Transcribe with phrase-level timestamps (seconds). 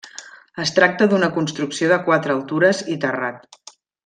[0.63, 3.63] Es tracta d'una construcció de quatre altures i terrat.